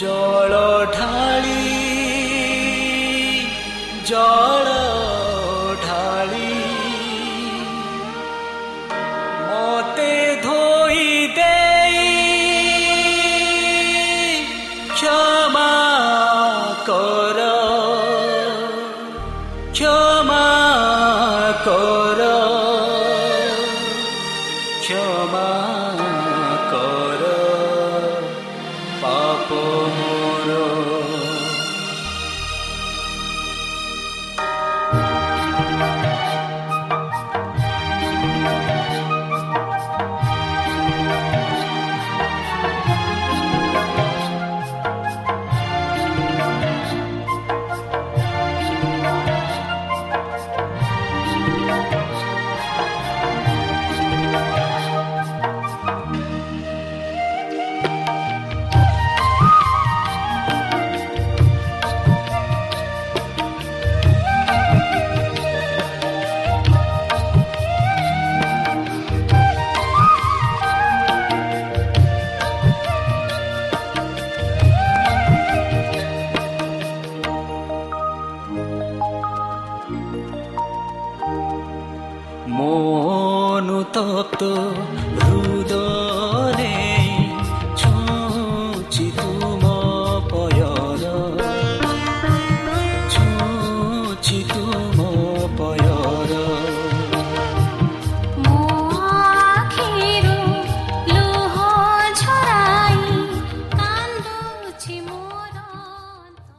[0.00, 0.69] জড়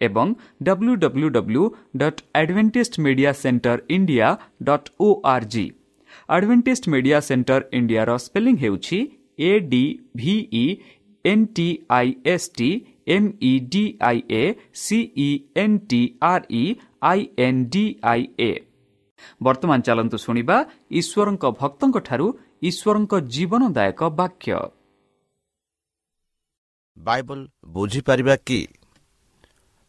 [0.00, 1.64] ଏବଂ W W W
[1.96, 4.28] dot Adventist media centre India
[4.62, 5.66] dot O R G
[6.28, 8.98] Adventist media centre ଇଣ୍ଡିଆର spelling ହେଉଛି
[9.38, 9.84] A D
[10.16, 10.66] V E
[11.24, 12.70] N T I S T
[13.08, 14.44] M E D I A
[14.74, 16.64] C E N T R E
[17.02, 18.52] I N D I A
[19.40, 20.56] ବର୍ତ୍ତମାନ ଚାଲନ୍ତୁ ଶୁଣିବା
[20.90, 22.26] ଈଶ୍ୱରଙ୍କ ଭକ୍ତଙ୍କଠାରୁ
[22.62, 24.56] ଈଶ୍ୱରଙ୍କ ଜୀବନଦାୟକ ବାକ୍ୟ।
[26.96, 27.38] Bible
[27.68, 28.60] ବୁଝିପାରିବା କି?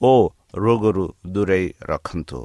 [0.00, 0.12] ଓ
[0.56, 2.40] ରୋଗରୁ ଦୂରେଇ ରଖନ୍ତୁ।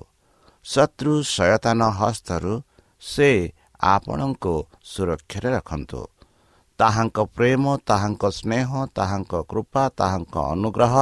[0.65, 2.53] ଶତ୍ରୁ ସୟତାନ ହସ୍ତରୁ
[3.01, 3.29] ସେ
[3.79, 4.53] ଆପଣଙ୍କୁ
[4.83, 6.01] ସୁରକ୍ଷାରେ ରଖନ୍ତୁ।
[6.79, 10.93] ତାହାଙ୍କ ପ୍ରେମ ତାହାଙ୍କ ସ୍ନେହ ତାହାଙ୍କ କୃପା ତାହାଙ୍କ ଅନୁଗ୍ରହ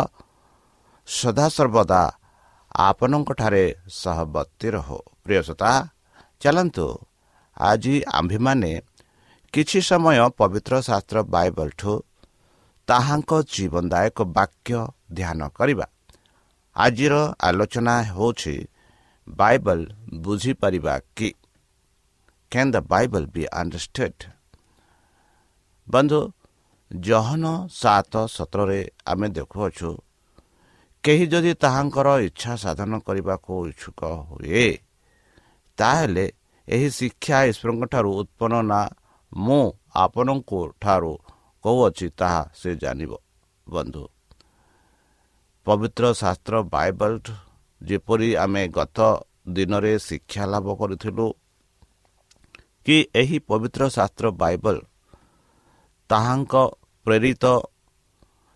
[1.08, 2.02] ସଦାସର୍ବଦା
[2.80, 3.66] ଆପଣଙ୍କଠାରେ
[4.02, 5.72] ସହବର୍ତ୍ତୀ ରହୁ। ପ୍ରିୟସତା
[6.42, 6.88] ଚାଲନ୍ତୁ।
[7.58, 8.72] ଆଜି ଆମ୍ଭେମାନେ
[9.54, 11.94] କିଛି ସମୟ ପବିତ୍ର ଶାସ୍ତ୍ର ବାଇବଲଠୁ
[12.88, 14.80] ତାହାଙ୍କ ଜୀବନଦାୟକ ବାକ୍ୟ
[15.14, 15.88] ଧ୍ୟାନ କରିବା।
[16.78, 17.16] ଆଜିର
[17.48, 18.56] ଆଲୋଚନା ହେଉଛି
[19.28, 19.80] ବାଇବଲ
[20.24, 21.30] ବୁଝିପାରିବା କି?
[22.52, 24.22] କ୍ୟାନ୍ ଦ ବାଇବଲ ବି ଅଣ୍ଡରଷ୍ଟେଡ୍
[25.88, 26.20] ବନ୍ଧୁ
[26.92, 29.90] ଜହନ ସାତ ସତରରେ ଆମେ ଦେଖୁଅଛୁ
[31.04, 34.66] କେହି ଯଦି ତାହାଙ୍କର ଇଚ୍ଛା ସାଧନ କରିବାକୁ ଇଚ୍ଛୁକ ହୁଏ
[35.78, 36.26] ତାହେଲେ
[36.68, 38.82] ଏହି ଶିକ୍ଷା ଈଶ୍ୱରଙ୍କଠାରୁ ଉତ୍ପନ୍ନ ନା
[39.32, 39.64] ମୁଁ
[39.96, 41.14] ଆପଣଙ୍କୁ ଠାରୁ
[41.66, 43.12] କହୁଅଛି ତାହା ସେ ଜାଣିବ।
[43.68, 44.04] ବନ୍ଧୁ
[45.68, 47.14] ପବିତ୍ର ଶାସ୍ତ୍ର ବାଇବଲ
[47.82, 49.00] ଯେପରି ଆମେ ଗତ
[49.56, 51.26] ଦିନରେ ଶିକ୍ଷା ଲାଭ କରିଥିଲୁ
[52.86, 54.78] କି ଏହି ପବିତ୍ର ଶାସ୍ତ୍ର ବାଇବଲ
[56.10, 56.54] ତାହାଙ୍କ
[57.06, 57.46] ପ୍ରେରିତ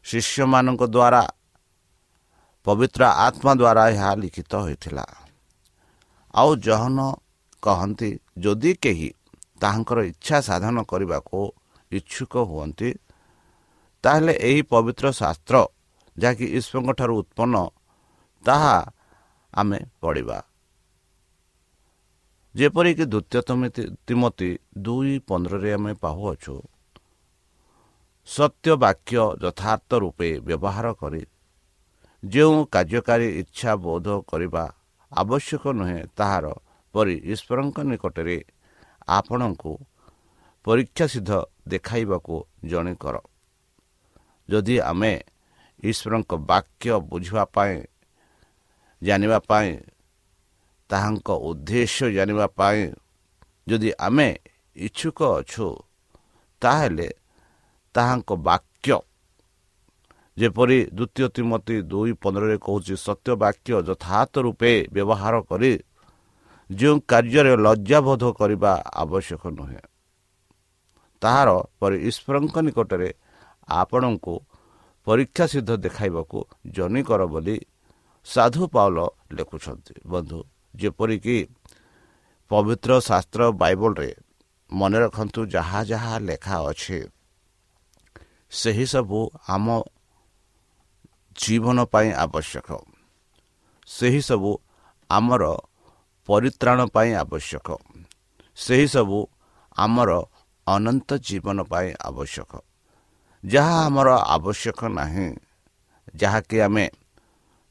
[0.06, 1.24] ଶିଷ୍ୟମାନଙ୍କ ଦ୍ୱାରା
[2.66, 5.06] ପବିତ୍ର ଆତ୍ମା ଦ୍ୱାରା ଏହା ଲିଖିତ ହୋଇଥିଲା।
[6.34, 7.00] ଆଉ ଜହନ
[7.64, 8.10] କହନ୍ତି
[8.44, 9.10] ଯଦି କେହି
[9.62, 11.40] ତାହାଙ୍କର ଇଚ୍ଛା ସାଧନ କରିବାକୁ
[11.92, 12.90] ଇଚ୍ଛୁକ ହୁଅନ୍ତି
[14.04, 15.56] ତାହେଲେ ଏହି ପବିତ୍ର ଶାସ୍ତ୍ର
[16.22, 17.56] ଯାହାକି ଈଶ୍ୱରଙ୍କ ଠାରୁ ଉତ୍ପନ୍ନ
[18.44, 18.76] ତାହା
[19.54, 20.38] ଆମେ ପଢ଼ିବା।
[22.56, 23.40] ଯେପରିକି ଦ୍ୱିତୀୟ
[24.08, 24.50] ତିମତି
[24.86, 26.56] ଦୁଇ ପନ୍ଦରରେ ଆମେ ପାହୁଅଛୁ
[28.28, 31.24] ସତ୍ୟ ବାକ୍ୟ ଯଥାର୍ଥ ରୂପେ ବ୍ୟବହାର କରି
[32.24, 34.64] ଯେଉଁ କାର୍ଯ୍ୟକାରୀ ଇଚ୍ଛା ବୋଧ କରିବା
[35.12, 36.46] ଆବଶ୍ୟକ ନୁହେଁ ତାହାର
[36.96, 38.38] ପରି ଈଶ୍ୱରଙ୍କ ନିକଟରେ
[39.10, 39.74] ଆପଣଙ୍କୁ
[40.66, 41.32] ପରୀକ୍ଷା ସିଦ୍ଧ
[41.72, 42.36] ଦେଖାଇବାକୁ
[42.70, 43.16] ଜଣେ କର।
[44.50, 45.14] ଯଦି ଆମେ
[45.84, 47.76] ଈଶ୍ୱରଙ୍କ ବାକ୍ୟ ବୁଝିବା ପାଇଁ
[49.02, 49.70] ଜାଣିବା ପାଇଁ
[50.90, 52.80] ତାହାଙ୍କ ଉଦ୍ଦେଶ୍ୟ ଜାଣିବା ପାଇଁ
[53.68, 54.30] ଯଦି ଆମେ
[54.76, 55.68] ଇଚ୍ଛୁକ ଅଛୁ
[56.62, 57.08] ତାହେଲେ
[57.96, 58.98] ତାହାଙ୍କ ବାକ୍ୟ
[60.38, 65.74] ଯେପରି ଦ୍ୱିତୀୟ ତିମତି ଦୁଇ ପନ୍ଦରରେ କହୁଛି ସତ୍ୟ ବାକ୍ୟ ଯଥାର୍ଥ ରୂପେ ବ୍ୟବହାର କରି
[66.70, 69.82] ଯେଉଁ କାର୍ଯ୍ୟରେ ଲଜ୍ଜାବୋଧ କରିବା ଆବଶ୍ୟକ ନୁହେଁ।
[71.22, 71.50] ତାହାର
[71.80, 73.10] ପରେ ଈଶ୍ୱରଙ୍କ ନିକଟରେ
[73.68, 74.36] ଆପଣଙ୍କୁ
[75.08, 76.38] ପରୀକ୍ଷା ସିଦ୍ଧ ଦେଖାଇବାକୁ
[76.72, 77.58] ଜନି କର ବୋଲି
[78.26, 78.98] ସାଧୁ ପାଉଲ
[79.34, 80.40] ଲେଖୁଛନ୍ତି। ବନ୍ଧୁ
[80.76, 81.38] ଯେପରିକି
[82.52, 84.10] ପବିତ୍ର ଶାସ୍ତ୍ର ବାଇବଲରେ
[84.72, 87.00] ମନେ ରଖନ୍ତୁ ଯାହା ଯାହା ଲେଖା ଅଛି
[88.52, 89.68] ସେହି ସବୁ ଆମ
[91.36, 92.70] ଜୀବନ ପାଇଁ ଆବଶ୍ୟକ।
[93.88, 94.52] ସେହି ସବୁ
[95.10, 95.44] ଆମର
[96.30, 97.68] ପରିତ୍ରାଣ ପାଇଁ ଆବଶ୍ୟକ।
[98.58, 99.20] ସେହିସବୁ
[99.76, 100.12] ଆମର
[100.68, 102.52] ଅନନ୍ତ ଜୀବନ ପାଇଁ ଆବଶ୍ୟକ।
[103.44, 105.30] ଯାହା ଆମର ଆବଶ୍ୟକ ନାହିଁ
[106.16, 106.86] ଯାହାକି ଆମେ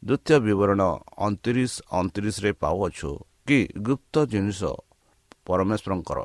[0.02, 0.80] ଦ୍ୱିତୀୟ ବିବରଣ
[1.24, 3.10] ଅଣତିରିଶ ଅଣତିରିଶରେ ପାଉଅଛୁ
[3.46, 4.60] କି ଗୁପ୍ତ ଜିନିଷ
[5.46, 6.18] ପରମେଶ୍ୱରଙ୍କର।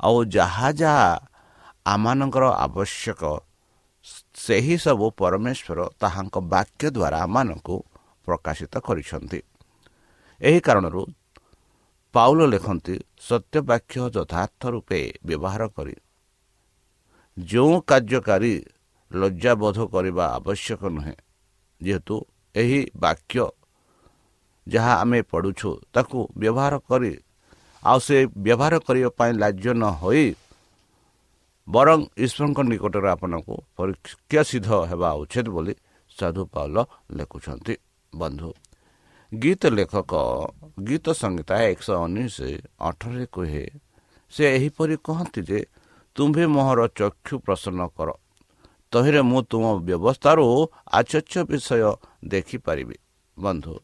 [0.00, 1.08] ଆଉ ଯାହା ଯାହା
[1.86, 3.22] ଆମମାନଙ୍କର ଆବଶ୍ୟକ
[4.36, 7.76] ସେହି ସବୁ ପରମେଶ୍ୱର ତାହାଙ୍କ ବାକ୍ୟ ଦ୍ୱାରା ଆମମାନଙ୍କୁ
[8.26, 9.40] ପ୍ରକାଶିତ କରିଛନ୍ତି।
[10.40, 11.00] ଏହି କାରଣରୁ
[12.14, 15.94] ପାଉଲ ଲେଖନ୍ତି ସତ୍ୟ ବାକ୍ୟ ଯଥାର୍ଥ ରୂପେ ବ୍ୟବହାର କରି
[17.36, 18.54] ଯେଉଁ କାର୍ଯ୍ୟକାରୀ
[19.10, 21.14] ଲଜ୍ଜାବୋଧ କରିବା ଆବଶ୍ୟକ ନୁହେଁ
[21.80, 22.16] ଯେହେତୁ
[22.54, 23.44] ଏହି ବାକ୍ୟ
[24.66, 27.12] ଯାହା ଆମେ ପଢ଼ୁଛୁ ତାକୁ ବ୍ୟବହାର କରି
[27.82, 30.26] ଆଉ ସେ ବ୍ୟବହାର କରିବା ପାଇଁ ଲାଜ୍ୟ ନ ହୋଇ
[31.68, 35.74] ବରଂ ଈଶ୍ୱରଙ୍କ ନିକଟରେ ଆପଣଙ୍କୁ ପରୀକ୍ଷା ସିଦ୍ଧ ହେବା ଉଚିତ ବୋଲି
[36.16, 36.76] ସାଧୁ ପାଉଲ
[37.12, 37.74] ଲେଖୁଛନ୍ତି।
[38.12, 38.50] ବନ୍ଧୁ
[39.32, 40.12] ଗୀତ ଲେଖକ
[40.88, 42.36] ଗୀତ ସଂହିତା ଏକଶହ ଉଣେଇଶ
[42.80, 43.64] ଅଠରରେ କୁହେ
[44.32, 45.58] ସେ ଏହିପରି କହନ୍ତି ଯେ
[46.16, 48.08] ତୁମ୍ଭେ ମୋହର ଚକ୍ଷୁ ପ୍ରସନ୍ନ କର।
[48.92, 50.46] ତହିଁରେ ମୁଁ ତୁମ ବ୍ୟବସ୍ଥାରୁ
[50.98, 51.90] ଆଚର୍ଯ୍ୟ ବିଷୟ
[52.24, 52.96] ଦେଖିପାରିବି।
[53.36, 53.74] ବନ୍ଧୁ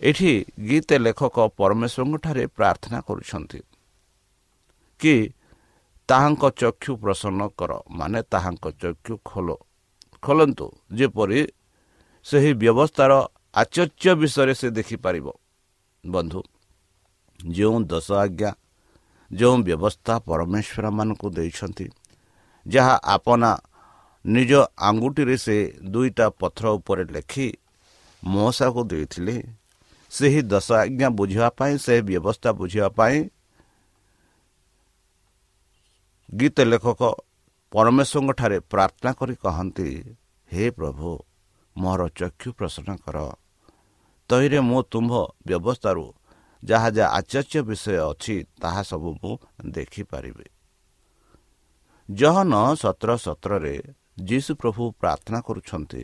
[0.00, 0.32] ଏଠି
[0.68, 3.60] ଗୀତ ଲେଖକ ପରମେଶ୍ୱରଙ୍କଠାରେ ପ୍ରାର୍ଥନା କରୁଛନ୍ତି
[5.00, 5.14] କି
[6.08, 9.48] ତାହାଙ୍କ ଚକ୍ଷୁ ପ୍ରସନ୍ନ କର ମାନେ ତାହାଙ୍କ ଚକ୍ଷୁ ଖୋଲ।
[10.22, 10.66] ଖୋଲନ୍ତୁ
[10.98, 11.40] ଯେପରି
[12.26, 13.12] ସେହି ବ୍ୟବସ୍ଥାର
[13.54, 15.26] ଆଚର୍ଯ୍ୟ ବିଷୟରେ ସେ ଦେଖିପାରିବ।
[16.04, 16.40] ବନ୍ଧୁ
[17.40, 18.50] ଯେଉଁ ଦଶ ଆଜ୍ଞା
[19.30, 21.86] ଯେଉଁ ବ୍ୟବସ୍ଥା ପରମେଶ୍ୱରମାନଙ୍କୁ ଦେଇଛନ୍ତି
[22.66, 23.50] ଯାହା ଆପନା
[24.24, 27.48] ନିଜ ଆଙ୍ଗୁଠିରେ ସେ ଦୁଇଟା ପଥର ଉପରେ ଲେଖି
[28.22, 29.36] ମହସାକୁ ଦେଇଥିଲେ
[30.10, 33.16] ସେହି ଦଶ ଆଜ୍ଞା ବୁଝିବା ପାଇଁ ସେ ବ୍ୟବସ୍ଥା ବୁଝିବା ପାଇଁ
[36.28, 37.02] ଗୀତ ଲେଖକ
[37.72, 39.88] ପରମେଶ୍ୱରଙ୍କଠାରେ ପ୍ରାର୍ଥନା କରି କହନ୍ତି
[40.48, 41.10] ହେ ପ୍ରଭୁ
[41.76, 43.16] ମୋର ଚକ୍ଷୁ ପ୍ରସନ୍ନ କର।
[44.30, 45.12] ତହିଁରେ ମୁଁ ତୁମ୍ଭ
[45.46, 46.04] ବ୍ୟବସ୍ଥାରୁ
[46.62, 49.32] ଯାହା ଯାହା ଆଚାର୍ଯ୍ୟ ବିଷୟ ଅଛି ତାହା ସବୁ ମୁଁ
[49.66, 50.46] ଦେଖିପାରିବି।
[52.08, 53.76] ଜହନ ସତର ସତରରେ
[54.18, 56.02] ଯୀଶୁ ପ୍ରଭୁ ପ୍ରାର୍ଥନା କରୁଛନ୍ତି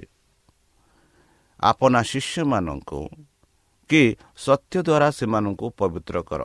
[1.61, 3.01] ଆପନା ଶିଷ୍ୟମାନଙ୍କୁ
[3.91, 4.03] କି
[4.37, 6.43] ସତ୍ୟ ଦ୍ୱାରା ସେମାନଙ୍କୁ ପବିତ୍ର କର।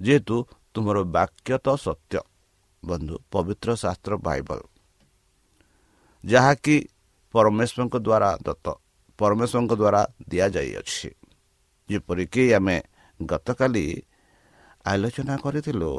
[0.00, 0.36] ଯେହେତୁ
[0.74, 2.16] ତୁମର ବାକ୍ୟ ତ ସତ୍ୟ
[2.82, 4.60] ବନ୍ଧୁ ପବିତ୍ର ଶାସ୍ତ୍ର ବାଇବଲ।
[6.24, 6.76] ଯାହାକି
[7.34, 8.66] ପରମେଶ୍ୱରଙ୍କ ଦ୍ୱାରା ଦତ୍ତ
[9.18, 11.10] ପରମେଶ୍ୱରଙ୍କ ଦ୍ୱାରା ଦିଆଯାଇଅଛି।
[11.90, 12.76] ଯେପରିକି ଆମେ
[13.30, 13.86] ଗତକାଲି
[14.86, 15.92] ଆଲୋଚନା କରିଥିଲୁ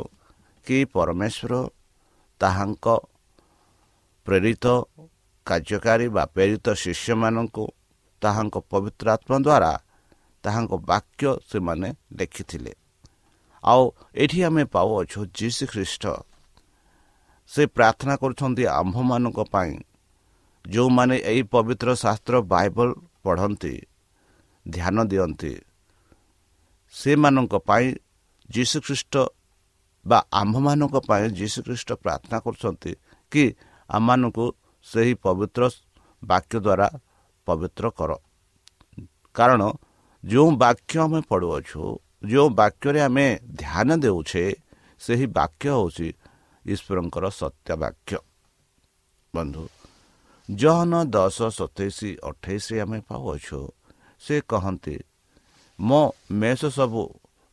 [0.65, 1.53] କି ପରମେଶ୍ୱର
[2.41, 2.85] ତାହାଙ୍କ
[4.27, 4.65] ପ୍ରେରିତ
[5.47, 7.65] କାର୍ଯ୍ୟକାରୀ ବା ପ୍ରେରିତ ଶିଷ୍ୟମାନଙ୍କୁ
[8.21, 9.71] ତାହାଙ୍କ ପବିତ୍ର ଆତ୍ମା ଦ୍ୱାରା
[10.43, 11.89] ତାହାଙ୍କ ବାକ୍ୟ ସେମାନେ
[12.19, 12.73] ଲେଖିଥିଲେ।
[13.63, 13.83] ଆଉ
[14.15, 16.03] ଏଠି ଆମେ ପାଉଅଛୁ ଯୀଶୁ ଖ୍ରୀଷ୍ଟ।
[17.51, 19.73] ସେ ପ୍ରାର୍ଥନା କରୁଛନ୍ତି ଆମ୍ଭମାନଙ୍କ ପାଇଁ
[20.65, 22.89] ଯେଉଁମାନେ ଏହି ପବିତ୍ର ଶାସ୍ତ୍ର ବାଇବଲ
[23.23, 23.73] ପଢ଼ନ୍ତି
[24.65, 25.53] ଧ୍ୟାନ ଦିଅନ୍ତି।
[26.93, 27.85] ସେମାନଙ୍କ ପାଇଁ
[28.49, 29.13] ଯୀଶୁଖ୍ରୀଷ୍ଟ
[30.05, 32.91] ବା ଆମ୍ଭମାନଙ୍କ ପାଇଁ ଯୀଶୁଖ୍ରୀଷ୍ଟ ପ୍ରାର୍ଥନା କରୁଛନ୍ତି
[33.31, 33.43] କି
[33.89, 34.45] ଆମମାନଙ୍କୁ
[34.85, 35.63] ସେହି ପବିତ୍ର
[36.21, 36.87] ବାକ୍ୟ ଦ୍ୱାରା
[37.47, 38.11] ପବିତ୍ର କର।
[39.35, 39.61] କାରଣ
[40.23, 41.81] ଯେଉଁ ବାକ୍ୟ ଆମେ ପଢ଼ୁଅଛୁ
[42.31, 43.25] ଯେଉଁ ବାକ୍ୟରେ ଆମେ
[43.61, 44.43] ଧ୍ୟାନ ଦେଉଛେ
[45.01, 46.07] ସେହି ବାକ୍ୟ ହେଉଛି
[46.65, 48.17] ଈଶ୍ୱରଙ୍କର ସତ୍ୟ ବାକ୍ୟ।
[49.33, 49.63] ବନ୍ଧୁ
[50.49, 53.59] ଜହନ ଦଶ ସତେଇଶ ଅଠେଇଶରେ ଆମେ ପାଉଅଛୁ
[54.21, 54.95] ସେ କହନ୍ତି
[55.83, 56.01] ମୋ
[56.39, 57.03] ମେଷ ସବୁ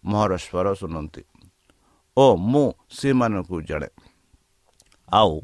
[0.05, 1.23] ମୋହର ସ୍ୱର ଶୁଣନ୍ତି
[2.17, 3.89] ଓ ମୁଁ ସେମାନଙ୍କୁ ଜାଣେ
[5.09, 5.35] ଆଉ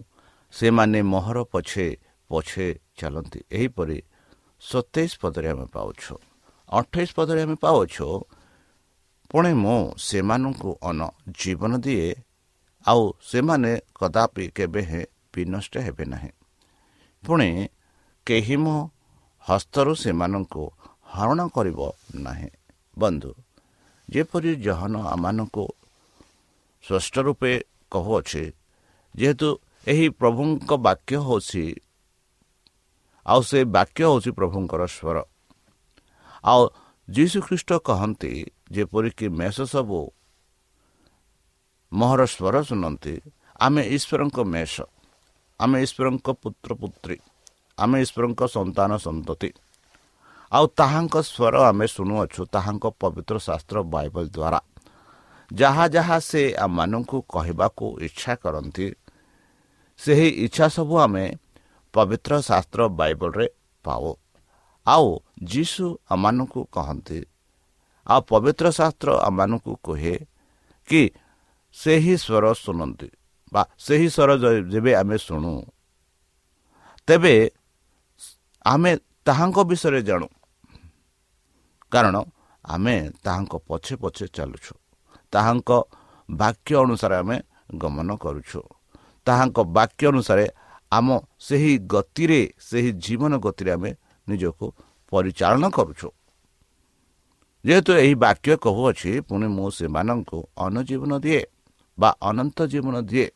[0.54, 1.86] ସେମାନେ ମୋହର ପଛେ
[2.30, 2.66] ପଛେ
[2.98, 3.98] ଚାଲନ୍ତି ଏହିପରି
[4.62, 6.14] ସତେଇଶ ପଦରେ ଆମେ ପାଉଛୁ
[6.68, 8.06] ଅଠେଇଶ ପଦରେ ଆମେ ପାଉଛୁ
[9.30, 11.00] ପୁଣି ମୁଁ ସେମାନଙ୍କୁ ଅନ
[11.38, 12.10] ଜୀବନ ଦିଏ
[12.86, 16.32] ଆଉ ସେମାନେ କଦାପି କେବେ ହେଁ ବିନଷ୍ଟ ହେବେ ନାହିଁ
[17.24, 17.48] ପୁଣି
[18.26, 18.76] କେହି ମୋ
[19.44, 20.62] ହସ୍ତରୁ ସେମାନଙ୍କୁ
[21.12, 21.80] ହରଣ କରିବ
[22.20, 22.50] ନାହିଁ
[22.96, 23.30] ବନ୍ଧୁ
[24.08, 25.64] ଯେପରି ଜହନ ଆମମାନଙ୍କୁ
[26.84, 27.52] ସ୍ପଷ୍ଟ ରୂପେ
[27.92, 28.44] କହୁଅଛି
[29.14, 29.48] ଯେହେତୁ
[29.86, 31.64] ଏହି ପ୍ରଭୁଙ୍କ ବାକ୍ୟ ହେଉଛି
[33.26, 35.16] ଆଉ ସେ ବାକ୍ୟ ହେଉଛି ପ୍ରଭୁଙ୍କର ସ୍ୱର।
[36.44, 36.62] ଆଉ
[37.08, 38.32] ଯୀଶୁଖ୍ରୀଷ୍ଟ କହନ୍ତି
[38.74, 40.00] ଯେପରିକି ମେଷ ସବୁ
[41.92, 43.14] ମୋହର ସ୍ୱର ଶୁଣନ୍ତି
[43.60, 44.74] ଆମେ ଈଶ୍ୱରଙ୍କ ମେଷ
[45.60, 47.16] ଆମେ ଈଶ୍ୱରଙ୍କ ପୁତ୍ର ପୁତ୍ରୀ
[47.78, 49.50] ଆମେ ଈଶ୍ୱରଙ୍କ ସନ୍ତାନ ସନ୍ତତି।
[50.56, 54.60] ଆଉ ତାହାଙ୍କ ସ୍ୱର ଆମେ ଶୁଣୁଅଛୁ ତାହାଙ୍କ ପବିତ୍ର ଶାସ୍ତ୍ର ବାଇବଲ ଦ୍ୱାରା
[55.50, 58.86] ଯାହା ଯାହା ସେ ଆମମାନଙ୍କୁ କହିବାକୁ ଇଚ୍ଛା କରନ୍ତି
[60.00, 61.24] ସେହି ଇଚ୍ଛା ସବୁ ଆମେ
[61.94, 63.46] ପବିତ୍ର ଶାସ୍ତ୍ର ବାଇବଲରେ
[63.84, 64.10] ପାଉ।
[64.86, 65.06] ଆଉ
[65.52, 65.84] ଯୀଶୁ
[66.14, 67.20] ଆମମାନଙ୍କୁ କହନ୍ତି
[68.06, 70.16] ଆଉ ପବିତ୍ର ଶାସ୍ତ୍ର ଆମମାନଙ୍କୁ କୁହେ
[70.88, 71.02] କି
[71.76, 73.08] ସେହି ସ୍ୱର ଶୁଣନ୍ତି
[73.52, 74.30] ବା ସେହି ସ୍ୱର
[74.72, 75.54] ଯେବେ ଆମେ ଶୁଣୁ
[77.08, 77.34] ତେବେ
[78.64, 78.90] ଆମେ
[79.26, 80.28] ତାହାଙ୍କ ବିଷୟରେ ଜାଣୁ।
[81.92, 82.16] କାରଣ
[82.64, 84.74] ଆମେ ତାହାଙ୍କ ପଛେ ପଛେ ଚାଲୁଛୁ।
[85.32, 85.70] ତାହାଙ୍କ
[86.30, 87.36] ବାକ୍ୟ ଅନୁସାରେ ଆମେ
[87.76, 88.60] ଗମନ କରୁଛୁ।
[89.26, 90.46] ତାହାଙ୍କ ବାକ୍ୟ ଅନୁସାରେ
[90.92, 93.90] ଆମ ସେହି ଗତିରେ ସେହି ଜୀବନ ଗତିରେ ଆମେ
[94.28, 94.66] ନିଜକୁ
[95.12, 96.08] ପରିଚାଳନା କରୁଛୁ।
[97.64, 101.42] ଯେହେତୁ ଏହି ବାକ୍ୟ କହୁଅଛି ପୁଣି ମୁଁ ସେମାନଙ୍କୁ ଅନୁଜୀବନ ଦିଏ
[101.98, 103.28] ବା ଅନନ୍ତ ଜୀବନ ଦିଏ।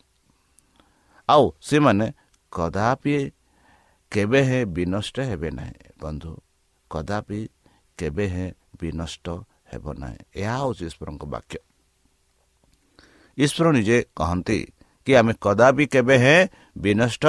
[1.29, 2.07] ଆଉ ସେମାନେ
[2.53, 3.15] କଦାପି
[4.13, 6.33] କେବେ ହେଁ ବିନଷ୍ଟ ହେବେ ନାହିଁ। ବନ୍ଧୁ
[6.91, 7.41] କଦାପି
[8.01, 8.49] କେବେ ହେଁ
[8.81, 9.27] ବିନଷ୍ଟ
[9.71, 11.57] ହେବ ନାହିଁ। ଏହା ହେଉଛି ଈଶ୍ୱରଙ୍କ ବାକ୍ୟ।
[13.39, 14.59] ଈଶ୍ୱର ନିଜେ କହନ୍ତି
[15.07, 16.41] କି ଆମେ କଦାପି କେବେ ହେଁ
[16.77, 17.25] ବିନଷ୍ଟ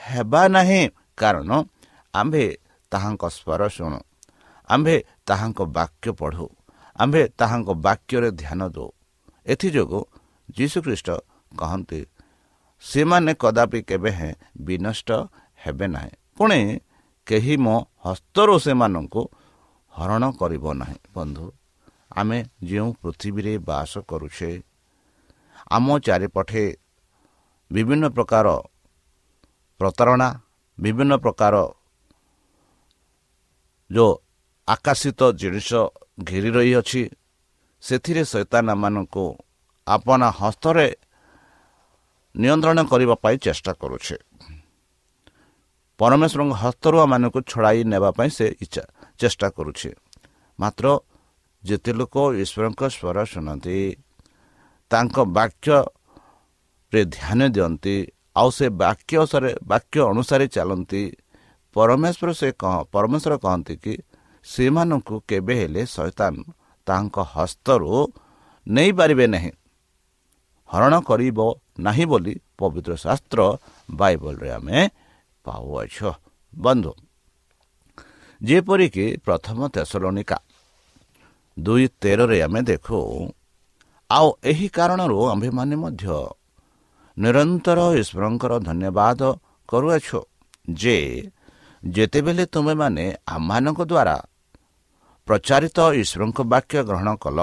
[0.00, 0.82] ହେବା ନାହିଁ।
[1.20, 1.50] କାରଣ
[2.14, 2.44] ଆମ୍ଭେ
[2.92, 3.98] ତାହାଙ୍କ ସ୍ୱର ଶୁଣୁ
[4.68, 4.96] ଆମ୍ଭେ
[5.28, 6.46] ତାହାଙ୍କ ବାକ୍ୟ ପଢ଼ୁ
[6.96, 8.88] ଆମ୍ଭେ ତାହାଙ୍କ ବାକ୍ୟରେ ଧ୍ୟାନ ଦେଉ।
[9.46, 10.02] ଏଥିଯୋଗୁଁ
[10.48, 11.08] ଯୀଶୁଖ୍ରୀଷ୍ଟ
[11.52, 12.00] କହନ୍ତି
[12.84, 14.32] ସେମାନେ କଦାପି କେବେ ହେଁ
[14.66, 15.08] ବିନଷ୍ଟ
[15.60, 16.60] ହେବେ ନାହିଁ। ପୁଣି
[17.26, 19.22] କେହି ମୋ ହସ୍ତରୁ ସେମାନଙ୍କୁ
[19.94, 21.44] ହରଣ କରିବ ନାହିଁ। ବନ୍ଧୁ
[22.14, 24.50] ଆମେ ଯେଉଁ ପୃଥିବୀରେ ବାସ କରୁଛେ
[25.70, 26.64] ଆମ ଚାରିପଟେ
[27.70, 28.46] ବିଭିନ୍ନ ପ୍ରକାର
[29.80, 30.28] ପ୍ରତାରଣା
[30.78, 31.54] ବିଭିନ୍ନ ପ୍ରକାର
[33.90, 34.12] ଯେଉଁ
[34.68, 35.70] ଆକାଶିତ ଜିନିଷ
[36.28, 37.02] ଘେରି ରହିଅଛି
[37.82, 39.24] ସେଥିରେ ସୈତାନମାନଙ୍କୁ
[39.86, 40.86] ଆପଣା ହସ୍ତରେ
[42.34, 44.16] ନିୟନ୍ତ୍ରଣ କରିବା ପାଇଁ ଚେଷ୍ଟା କରୁଛେ।
[46.00, 48.82] ପରମେଶ୍ୱରଙ୍କ ହସ୍ତରୁ ଆମମାନଙ୍କୁ ଛଡ଼ାଇ ନେବା ପାଇଁ ସେ ଇଚ୍ଛା
[49.20, 49.90] ଚେଷ୍ଟା କରୁଛେ।
[50.58, 50.86] ମାତ୍ର
[51.62, 53.78] ଯେତେ ଲୋକ ଈଶ୍ୱରଙ୍କ ସ୍ୱର ଶୁଣନ୍ତି
[54.90, 57.96] ତାଙ୍କ ବାକ୍ୟରେ ଧ୍ୟାନ ଦିଅନ୍ତି
[58.40, 59.14] ଆଉ ସେ ବାକ୍ୟ
[59.72, 61.02] ବାକ୍ୟ ଅନୁସାରେ ଚାଲନ୍ତି
[61.76, 63.94] ପରମେଶ୍ୱର ସେ କହ ପରମେଶ୍ୱର କହନ୍ତି କି
[64.46, 66.34] ସେମାନଙ୍କୁ କେବେ ହେଲେ ଶୈତାନ
[66.86, 67.90] ତାଙ୍କ ହସ୍ତରୁ
[68.66, 69.50] ନେଇପାରିବେ ନାହିଁ।
[70.70, 71.38] ହରଣ କରିବ
[71.86, 73.40] ନାହିଁ ବୋଲି ପବିତ୍ର ଶାସ୍ତ୍ର
[73.88, 74.78] ବାଇବଲରେ ଆମେ
[75.44, 75.96] ପାଉଅଛ।
[76.52, 76.92] ବନ୍ଧୁ
[78.40, 80.38] ଯେପରିକି ପ୍ରଥମ ତେସଲୋନିକା
[81.56, 82.98] ଦୁଇ ତେରରେ ଆମେ ଦେଖୁ
[84.10, 86.04] ଆଉ ଏହି କାରଣରୁ ଆମ୍ଭେମାନେ ମଧ୍ୟ
[87.16, 89.20] ନିରନ୍ତର ଈଶ୍ୱରଙ୍କର ଧନ୍ୟବାଦ
[89.68, 90.08] କରୁଅଛ
[90.74, 90.96] ଯେ
[91.82, 94.16] ଯେତେବେଳେ ତୁମେମାନେ ଆମମାନଙ୍କ ଦ୍ୱାରା
[95.28, 97.38] ପ୍ରଚାରିତ ଈଶ୍ୱରଙ୍କ ବାକ୍ୟ ଗ୍ରହଣ କଲ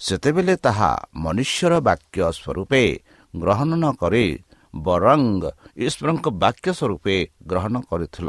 [0.00, 0.90] ସେତେବେଳେ ତାହା
[1.24, 2.82] ମନୁଷ୍ୟର ବାକ୍ୟ ସ୍ୱରୂପେ
[3.34, 4.26] ଗ୍ରହଣ ନ କରି
[4.86, 5.22] ବରଂ
[5.86, 8.28] ଈଶ୍ୱରଙ୍କ ବାକ୍ୟ ସ୍ୱରୂପେ ଗ୍ରହଣ କରିଥିଲ।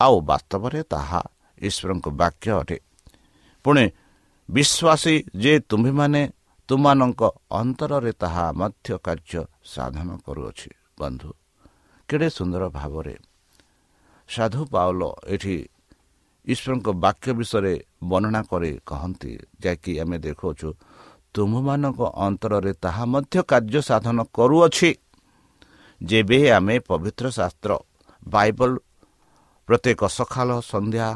[0.00, 1.20] ଆଉ ବାସ୍ତବରେ ତାହା
[1.60, 2.78] ଈଶ୍ୱରଙ୍କ ବାକ୍ୟ ଅଟେ।
[3.64, 3.84] ପୁଣି
[4.48, 6.22] ବିଶ୍ୱାସୀ ଯେ ତୁମ୍ଭେମାନେ
[6.68, 7.22] ତୁମମାନଙ୍କ
[7.60, 11.30] ଅନ୍ତରରେ ତାହା ମଧ୍ୟ କାର୍ଯ୍ୟ ସାଧନ କରୁଅଛି। ବନ୍ଧୁ
[12.08, 13.14] କେଡ଼େ ସୁନ୍ଦର ଭାବରେ
[14.28, 15.02] ସାଧୁ ପାଉଲ
[15.34, 15.56] ଏଠି
[16.46, 17.74] ଈଶ୍ୱରଙ୍କ ବାକ୍ୟ ବିଷୟରେ
[18.10, 19.30] ବର୍ଣ୍ଣନା କରି କହନ୍ତି
[19.62, 20.68] ଯାହାକି ଆମେ ଦେଖାଉଛୁ
[21.34, 24.90] ତୁମମାନଙ୍କ ଅନ୍ତରରେ ତାହା ମଧ୍ୟ କାର୍ଯ୍ୟ ସାଧନ କରୁଅଛି।
[26.00, 27.70] ଯେବେ ଆମେ ପବିତ୍ର ଶାସ୍ତ୍ର
[28.28, 28.70] ବାଇବଲ
[29.68, 31.08] ପ୍ରତ୍ୟେକ ସକାଳ ସନ୍ଧ୍ୟା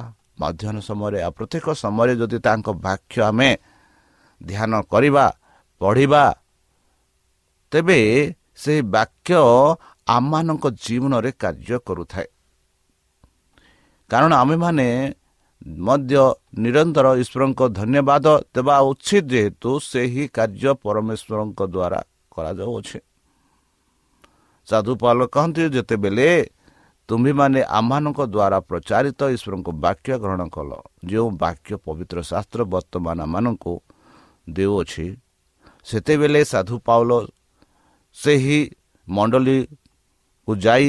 [0.43, 3.51] ମଧ୍ୟାହ୍ନ ସମୟରେ ଆଉ ପ୍ରତ୍ୟେକ ସମୟରେ ଯଦି ତାଙ୍କ ବାକ୍ୟ ଆମେ
[4.41, 5.27] ଧ୍ୟାନ କରିବା
[5.81, 6.25] ପଢ଼ିବା
[7.73, 7.99] ତେବେ
[8.63, 9.33] ସେହି ବାକ୍ୟ
[10.07, 12.29] ଆମମାନଙ୍କ ଜୀବନରେ କାର୍ଯ୍ୟ କରୁଥାଏ।
[14.11, 14.87] କାରଣ ଆମେମାନେ
[15.87, 16.15] ମଧ୍ୟ
[16.63, 22.01] ନିରନ୍ତର ଈଶ୍ୱରଙ୍କ ଧନ୍ୟବାଦ ଦେବା ଉଚିତ ଯେହେତୁ ସେହି କାର୍ଯ୍ୟ ପରମେଶ୍ୱରଙ୍କ ଦ୍ୱାରା
[22.33, 22.99] କରାଯାଉଅଛି
[24.69, 26.31] ସାଧୁ ପାଲ କହନ୍ତି ଯେତେବେଳେ
[27.11, 30.71] ତୁମ୍ଭେମାନେ ଆମମାନଙ୍କ ଦ୍ୱାରା ପ୍ରଚାରିତ ଈଶ୍ୱରଙ୍କ ବାକ୍ୟ ଗ୍ରହଣ କଲ।
[31.11, 33.73] ଯେଉଁ ବାକ୍ୟ ପବିତ୍ର ଶାସ୍ତ୍ର ବର୍ତ୍ତମାନ ଆମମାନଙ୍କୁ
[34.57, 35.07] ଦେଉଅଛି
[35.87, 37.11] ସେତେବେଳେ ସାଧୁ ପାଉଲ
[38.17, 38.61] ସେହି
[39.09, 40.89] ମଣ୍ଡଳୀକୁ ଯାଇ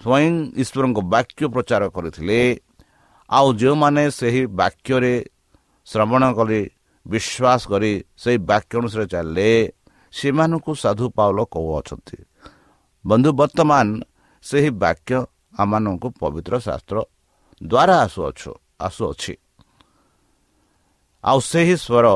[0.00, 2.40] ସ୍ୱୟଂ ଈଶ୍ୱରଙ୍କ ବାକ୍ୟ ପ୍ରଚାର କରିଥିଲେ।
[3.30, 5.14] ଆଉ ଯେଉଁମାନେ ସେହି ବାକ୍ୟରେ
[5.86, 6.60] ଶ୍ରବଣ କଲେ
[7.06, 7.92] ବିଶ୍ୱାସ କରି
[8.22, 9.50] ସେହି ବାକ୍ୟ ଅନୁସାରେ ଚାଲିଲେ
[10.14, 12.18] ସେମାନଙ୍କୁ ସାଧୁ ପାଉଲ କହୁଅଛନ୍ତି।
[13.04, 13.86] ବନ୍ଧୁ ବର୍ତ୍ତମାନ
[14.44, 15.18] ସେହି ବାକ୍ୟ
[15.54, 16.96] ଆମମାନଙ୍କୁ ପବିତ୍ର ଶାସ୍ତ୍ର
[17.60, 19.34] ଦ୍ୱାରା ଆସୁଅଛୁ ଆସୁଅଛି।
[21.24, 22.06] ଆଉ ସେହି ସ୍ୱର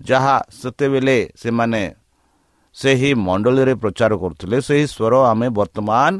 [0.00, 1.82] ଯାହା ସେତେବେଳେ ସେମାନେ
[2.76, 6.12] ସେହି ମଣ୍ଡଳୀରେ ପ୍ରଚାର କରୁଥିଲେ ସେହି ସ୍ୱର ଆମେ ବର୍ତ୍ତମାନ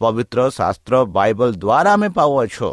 [0.00, 2.70] ପବିତ୍ର ଶାସ୍ତ୍ର ବାଇବଲ ଦ୍ୱାରା ଆମେ ପାଉଅଛୁ।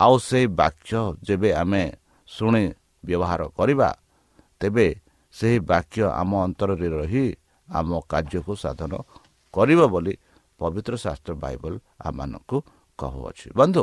[0.00, 0.92] ଆଉ ସେହି ବାକ୍ୟ
[1.26, 1.82] ଯେବେ ଆମେ
[2.28, 2.64] ଶୁଣି
[3.04, 3.88] ବ୍ୟବହାର କରିବା
[4.60, 4.86] ତେବେ
[5.34, 7.24] ସେହି ବାକ୍ୟ ଆମ ଅନ୍ତରରେ ରହି
[7.68, 8.92] ଆମ କାର୍ଯ୍ୟକୁ ସାଧନ
[9.54, 10.14] କରିବ ବୋଲି
[10.62, 11.72] ପବିତ୍ର ଶାସ୍ତ୍ର ବାଇବଲ
[12.06, 12.56] ଆମମାନଙ୍କୁ
[12.98, 13.82] କହୁଅଛି। ବନ୍ଧୁ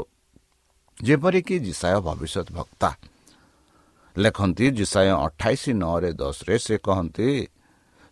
[0.98, 2.90] ଯେପରିକି ଜିସାୟ ଭବିଷ୍ୟତ ବକ୍ତା
[4.16, 7.28] ଲେଖନ୍ତି ଜିସାୟ ଅଠାଇଶ ନଅରେ ଦଶରେ ସେ କହନ୍ତି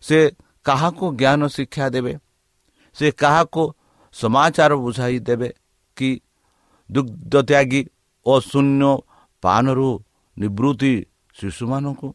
[0.02, 0.18] ସେ
[0.66, 2.14] କାହାକୁ ଜ୍ଞାନ ଶିକ୍ଷା ଦେବେ?
[2.96, 3.62] ସେ କାହାକୁ
[4.14, 5.48] ସମାଚାର ବୁଝାଇ ଦେବେ
[5.96, 6.10] କି
[6.90, 7.82] ଦୁଗ୍ଧ ତ୍ୟାଗୀ
[8.26, 8.90] ଓ ଶୂନ୍ୟ
[9.42, 9.90] ପାନରୁ
[10.36, 10.92] ନିବୃତ୍ତି
[11.38, 12.08] ଶିଶୁମାନଙ୍କୁ?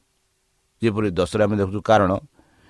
[0.81, 2.11] ଯେପରି ଦଶରେ ଆମେ ଦେଖୁଛୁ କାରଣ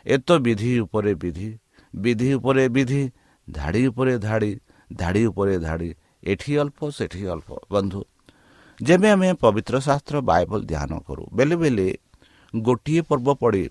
[0.06, 1.50] ଏତ ବିଧି ଉପରେ ବିଧି
[1.94, 3.02] ବିଧି ଉପରେ ବିଧି
[3.48, 4.52] ଧାଡ଼ି ଉପରେ ଧାଡ଼ି
[4.92, 5.90] ଧାଡ଼ି ଉପରେ ଧାଡ଼ି
[6.24, 8.02] ଏଠି ଅଳ୍ପ ସେଠି ଅଳ୍ପ। ବନ୍ଧୁ
[8.80, 11.88] ଯେବେ ଆମେ ପବିତ୍ର ଶାସ୍ତ୍ର ବାଇବଲ ଧ୍ୟାନ କରୁ ବେଳେ ବେଳେ
[12.54, 13.64] ଗୋଟିଏ ପର୍ବ ପଡ଼ି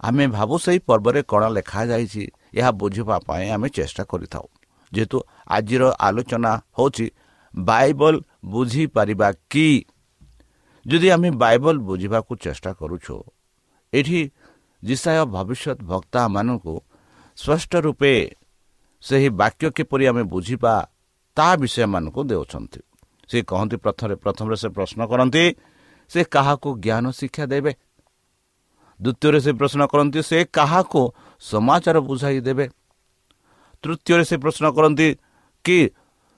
[0.00, 2.24] ଆମେ ଭାବୁ ସେହି ପର୍ବରେ କ'ଣ ଲେଖାଯାଇଛି
[2.58, 4.46] ଏହା ବୁଝିବା ପାଇଁ ଆମେ ଚେଷ୍ଟା କରିଥାଉ।
[4.92, 5.18] ଯେହେତୁ
[5.56, 7.06] ଆଜିର ଆଲୋଚନା ହେଉଛି
[7.54, 8.14] ବାଇବଲ
[8.44, 9.68] ବୁଝିପାରିବା କି?
[10.86, 13.16] ଯଦି ଆମେ ବାଇବଲ ବୁଝିବାକୁ ଚେଷ୍ଟା କରୁଛୁ
[13.92, 14.20] ଏଠି
[14.82, 16.74] ଜିସାୟ ଭବିଷ୍ୟତ ଭକ୍ତାମାନଙ୍କୁ
[17.38, 18.14] ସ୍ପଷ୍ଟ ରୂପେ
[19.02, 20.74] ସେହି ବାକ୍ୟ କିପରି ଆମେ ବୁଝିବା
[21.36, 22.80] ତାହା ବିଷୟମାନଙ୍କୁ ଦେଉଛନ୍ତି।
[23.28, 25.44] ସେ କହନ୍ତି ପ୍ରଥମେ ପ୍ରଥମରେ ସେ ପ୍ରଶ୍ନ କରନ୍ତି
[26.10, 27.72] ସେ କାହାକୁ ଜ୍ଞାନ ଶିକ୍ଷା ଦେବେ?
[29.00, 31.00] ଦ୍ୱିତୀୟରେ ସେ ପ୍ରଶ୍ନ କରନ୍ତି ସେ କାହାକୁ
[31.42, 32.66] ସମାଚାର ବୁଝାଇ ଦେବେ?
[33.84, 35.08] ତୃତୀୟରେ ସେ ପ୍ରଶ୍ନ କରନ୍ତି
[35.64, 35.78] କି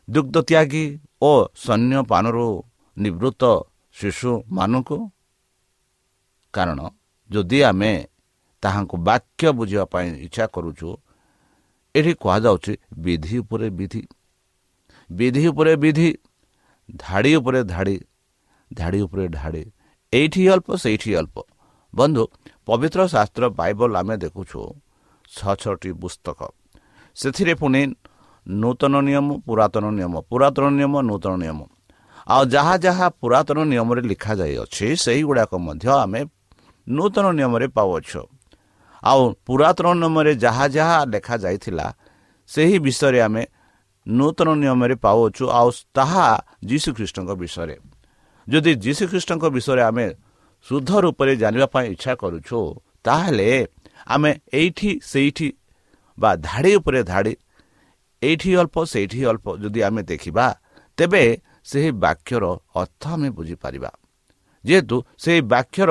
[0.09, 0.85] ଦୁଗ୍ଧ ତ୍ୟାଗୀ
[1.23, 1.33] ଓ
[1.65, 2.47] ସୈନ୍ୟ ପାନରୁ
[2.97, 3.43] ନିବୃତ୍ତ
[3.97, 4.99] ଶିଶୁମାନଙ୍କୁ
[6.55, 6.81] କାରଣ
[7.31, 7.93] ଯଦି ଆମେ
[8.63, 10.89] ତାହାଙ୍କୁ ବାକ୍ୟ ବୁଝିବା ପାଇଁ ଇଚ୍ଛା କରୁଛୁ
[11.99, 12.73] ଏଠି କୁହାଯାଉଛି
[13.05, 14.03] ବିଧି ଉପରେ ବିଧି।
[15.11, 16.09] ବିଧି ଉପରେ ବିଧି
[16.99, 17.97] ଧାଡ଼ି ଉପରେ ଧାଡ଼ି
[18.71, 19.63] ଧାଡ଼ି ଉପରେ ଧାଡ଼ି
[20.13, 21.37] ଏଇଠି ଅଳ୍ପ ସେଇଠି ଅଳ୍ପ।
[21.93, 22.23] ବନ୍ଧୁ
[22.69, 24.61] ପବିତ୍ର ଶାସ୍ତ୍ର ବାଇବଲ ଆମେ ଦେଖୁଛୁ
[25.33, 26.41] ଛଅ ଛଅଟି ପୁସ୍ତକ।
[27.17, 27.83] ସେଥିରେ ପୁଣି
[28.47, 31.61] ନୂତନ ନିୟମ ପୁରାତନ ନିୟମ ପୁରାତନ ନିୟମ ନୂତନ ନିୟମ।
[32.27, 36.21] ଆଉ ଯାହା ଯାହା ପୁରାତନ ନିୟମରେ ଲେଖାଯାଇଅଛି ସେହିଗୁଡ଼ାକ ମଧ୍ୟ ଆମେ
[36.87, 38.23] ନୂତନ ନିୟମରେ ପାଉଅଛୁ।
[39.03, 41.87] ଆଉ ପୁରାତନ ନିୟମରେ ଯାହା ଯାହା ଲେଖାଯାଇଥିଲା
[42.51, 43.43] ସେହି ବିଷୟରେ ଆମେ
[44.07, 46.27] ନୂତନ ନିୟମରେ ପାଉଅଛୁ ଆଉ ତାହା
[46.65, 47.77] ଯୀଶୁଖ୍ରୀଷ୍ଟଙ୍କ ବିଷୟରେ।
[48.47, 50.07] ଯଦି ଯୀଶୁଖ୍ରୀଷ୍ଟଙ୍କ ବିଷୟରେ ଆମେ
[50.67, 52.59] ଶୁଦ୍ଧ ରୂପରେ ଜାଣିବା ପାଇଁ ଇଚ୍ଛା କରୁଛୁ
[53.05, 53.51] ତାହେଲେ
[54.07, 55.49] ଆମେ ଏଇଠି ସେଇଠି
[56.19, 57.35] ବା ଧାଡ଼ି ଉପରେ ଧାଡ଼ି
[58.23, 60.47] ଏଇଠି ଅଳ୍ପ ସେଇଠି ଅଳ୍ପ ଯଦି ଆମେ ଦେଖିବା
[60.99, 61.23] ତେବେ
[61.65, 62.45] ସେହି ବାକ୍ୟର
[62.81, 63.91] ଅର୍ଥ ଆମେ ବୁଝିପାରିବା।
[64.65, 65.91] ଯେହେତୁ ସେହି ବାକ୍ୟର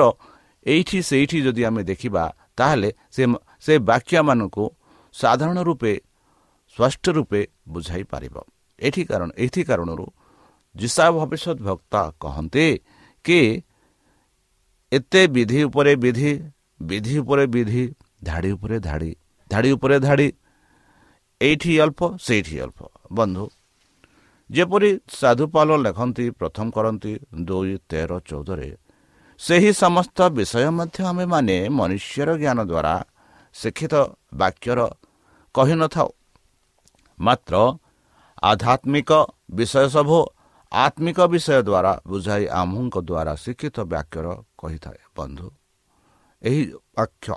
[0.66, 2.24] ଏଇଠି ସେଇଠି ଯଦି ଆମେ ଦେଖିବା
[2.58, 3.22] ତାହେଲେ ସେ
[3.64, 4.64] ସେ ବାକ୍ୟମାନଙ୍କୁ
[5.14, 5.92] ସାଧାରଣ ରୂପେ
[6.76, 7.40] ସ୍ପଷ୍ଟ ରୂପେ
[7.72, 8.36] ବୁଝାଇ ପାରିବ।
[8.78, 10.06] ଏଠି କାରଣ ଏଥି କାରଣରୁ
[10.74, 12.66] ଯିଶା ଭବିଷ୍ୟତ ଭକ୍ତା କହନ୍ତି
[13.24, 13.40] କି
[14.92, 16.32] ଏତେ ବିଧି ଉପରେ ବିଧି
[16.80, 17.82] ବିଧି ଉପରେ ବିଧି
[18.24, 19.10] ଧାଡ଼ି ଉପରେ ଧାଡ଼ି
[19.50, 20.28] ଧାଡ଼ି ଉପରେ ଧାଡ଼ି
[21.40, 22.80] ଏଇଠି ଅଳ୍ପ ସେଇଠି ଅଳ୍ପ।
[23.16, 23.44] ବନ୍ଧୁ
[24.50, 24.90] ଯେପରି
[25.20, 27.12] ସାଧୁପାଲ ଲେଖନ୍ତି ପ୍ରଥମ କରନ୍ତି
[27.48, 28.68] ଦୁଇ ତେର ଚଉଦରେ
[29.40, 32.94] ସେହି ସମସ୍ତ ବିଷୟ ମଧ୍ୟ ଆମେମାନେ ମନୁଷ୍ୟର ଜ୍ଞାନ ଦ୍ୱାରା
[33.54, 33.94] ଶିକ୍ଷିତ
[34.34, 34.78] ବାକ୍ୟର
[35.54, 36.10] କହିନଥାଉ।
[37.18, 37.54] ମାତ୍ର
[38.42, 39.10] ଆଧ୍ୟାତ୍ମିକ
[39.50, 40.18] ବିଷୟ ସବୁ
[40.72, 44.26] ଆତ୍ମିକ ବିଷୟ ଦ୍ୱାରା ବୁଝାଇ ଆମ୍ଭଙ୍କ ଦ୍ୱାରା ଶିକ୍ଷିତ ବାକ୍ୟର
[44.58, 45.46] କହିଥାଏ। ବନ୍ଧୁ
[46.42, 46.62] ଏହି
[46.96, 47.28] ବାକ୍ୟ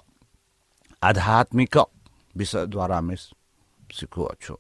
[1.02, 1.76] ଆଧ୍ୟାତ୍ମିକ
[2.38, 3.16] ବିଷୟ ଦ୍ୱାରା ଆମେ
[3.90, 4.54] ଶିଖୁଅଛୁ।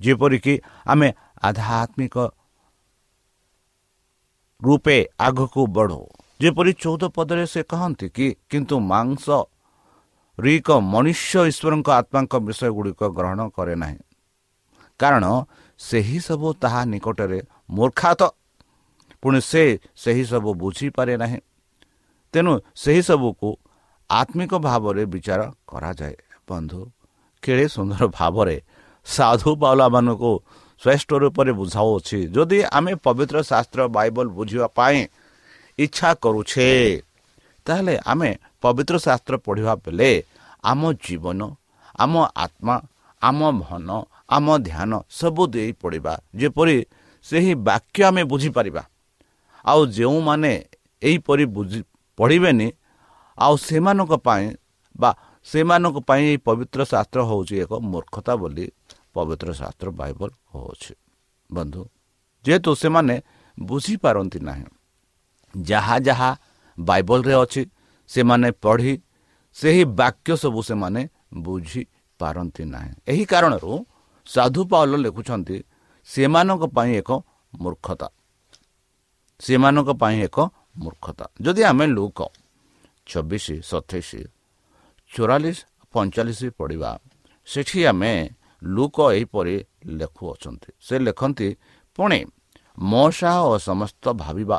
[0.00, 0.54] ଯେପରିକି
[0.86, 1.08] ଆମେ
[1.42, 2.16] ଆଧ୍ୟାତ୍ମିକ
[4.62, 6.02] ରୂପେ ଆଗକୁ ବଢ଼ୁ।
[6.44, 9.26] ଯେପରି ଚଉଦ ପଦରେ ସେ କହନ୍ତି କି କିନ୍ତୁ ମାଂସ
[10.38, 13.98] ରିକ ମନୁଷ୍ୟ ଈଶ୍ୱରଙ୍କ ଆତ୍ମାଙ୍କ ବିଷୟ ଗୁଡ଼ିକ ଗ୍ରହଣ କରେ ନାହିଁ।
[15.00, 15.24] କାରଣ
[15.78, 18.22] ସେହି ସବୁ ତାହା ନିକଟରେ ମୂର୍ଖାତ।
[19.22, 19.64] ପୁଣି ସେ
[19.96, 21.40] ସେହି ସବୁ ବୁଝିପାରେ ନାହିଁ।
[22.34, 23.48] ତେଣୁ ସେହି ସବୁକୁ
[24.10, 26.16] ଆତ୍ମିକ ଭାବରେ ବିଚାର କରାଯାଏ।
[26.48, 26.80] ବନ୍ଧୁ
[27.42, 28.56] କେଡ଼େ ସୁନ୍ଦର ଭାବରେ
[29.06, 30.32] ସାଧୁ ପାଉଲାମାନଙ୍କୁ
[30.82, 34.98] ଶ୍ରେଷ୍ଠ ରୂପରେ ବୁଝାଉଅଛି ଯଦି ଆମେ ପବିତ୍ର ଶାସ୍ତ୍ର ବାଇବଲ ବୁଝିବା ପାଇଁ
[35.78, 36.68] ଇଚ୍ଛା କରୁଛେ
[37.66, 38.30] ତାହେଲେ ଆମେ
[38.62, 40.10] ପବିତ୍ର ଶାସ୍ତ୍ର ପଢ଼ିବା ବେଳେ
[40.64, 41.40] ଆମ ଜୀବନ
[41.98, 42.74] ଆମ ଆତ୍ମା
[43.22, 43.88] ଆମ ମନ
[44.28, 46.76] ଆମ ଧ୍ୟାନ ସବୁ ଦେଇ ପଡ଼ିବା ଯେପରି
[47.26, 48.82] ସେହି ବାକ୍ୟ ଆମେ ବୁଝିପାରିବା।
[49.64, 50.52] ଆଉ ଯେଉଁମାନେ
[51.02, 51.80] ଏହିପରି ବୁଝି
[52.18, 52.68] ପଢ଼ିବେନି
[53.38, 54.44] ଆଉ ସେମାନଙ୍କ ପାଇଁ
[55.00, 55.10] ବା
[55.46, 58.66] ସେମାନଙ୍କ ପାଇଁ ଏହି ପବିତ୍ର ଶାସ୍ତ୍ର ହେଉଛି ଏକ ମୂର୍ଖତା ବୋଲି
[59.14, 60.92] ପବିତ୍ର ଶାସ୍ତ୍ର ବାଇବଲ କହୁଅଛି
[61.50, 61.80] ବନ୍ଧୁ
[62.44, 63.14] ଯେହେତୁ ସେମାନେ
[63.58, 64.66] ବୁଝିପାରନ୍ତି ନାହିଁ
[65.62, 66.30] ଯାହା ଯାହା
[66.78, 67.62] ବାଇବଲରେ ଅଛି
[68.08, 68.92] ସେମାନେ ପଢ଼ି
[69.56, 71.00] ସେହି ବାକ୍ୟ ସବୁ ସେମାନେ
[71.34, 73.72] ବୁଝିପାରନ୍ତି ନାହିଁ। ଏହି କାରଣରୁ
[74.26, 75.56] ସାଧୁ ପାଉଲ ଲେଖୁଛନ୍ତି
[76.08, 77.10] ସେମାନଙ୍କ ପାଇଁ ଏକ
[77.52, 78.08] ମୂର୍ଖତା।
[79.40, 80.38] ସେମାନଙ୍କ ପାଇଁ ଏକ
[80.78, 82.18] ମୂର୍ଖତା। ଯଦି ଆମେ ଲୁକ
[83.06, 84.10] ଛବିଶ ସତେଇଶ
[85.12, 85.58] ଚଉରାଳିଶ
[85.92, 86.90] ପଇଁଚାଳିଶ ପଢ଼ିବା
[87.46, 88.12] ସେଠି ଆମେ
[88.62, 91.48] ଲୁକ ଏହିପରି ଲେଖୁଅଛନ୍ତି। ସେ ଲେଖନ୍ତି
[91.94, 92.20] ପୁଣି
[92.78, 94.58] ମଶା ଓ ସମସ୍ତ ଭାବିବା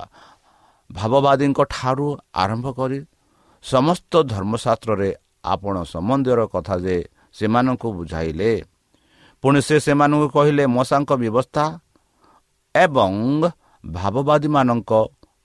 [0.89, 2.99] ଭାବବାଦୀଙ୍କ ଠାରୁ ଆରମ୍ଭ କରି
[3.63, 5.09] ସମସ୍ତ ଧର୍ମଶାସ୍ତ୍ରରେ
[5.45, 6.97] ଆପଣ ସମ୍ବନ୍ଧୀୟର କଥା ଯେ
[7.33, 8.51] ସେମାନଙ୍କୁ ବୁଝାଇଲେ।
[9.43, 11.65] ପୁଣି ସେ ସେମାନଙ୍କୁ କହିଲେ ମଶାଙ୍କ ବ୍ୟବସ୍ଥା
[12.75, 13.11] ଏବଂ
[13.83, 14.91] ଭାବବାଦୀମାନଙ୍କ